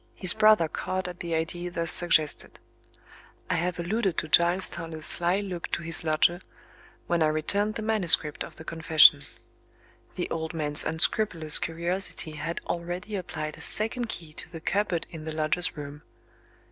[0.15, 2.57] His brother caught at the idea thus suggested.
[3.51, 6.41] I have alluded to Giles Toller's sly look to his lodger,
[7.05, 9.21] when I returned the manuscript of the confession.
[10.15, 15.25] The old man's unscrupulous curiosity had already applied a second key to the cupboard in
[15.25, 16.01] the lodger's room.